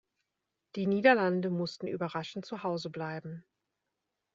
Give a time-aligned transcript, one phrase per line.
[0.75, 3.45] Die Niederlande mussten überraschend zu Haus bleiben.